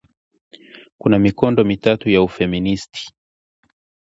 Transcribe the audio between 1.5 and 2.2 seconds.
mitatu